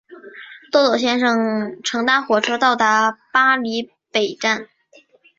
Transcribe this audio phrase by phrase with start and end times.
[0.71, 4.67] 豆豆先生搭乘火车到达巴黎北站。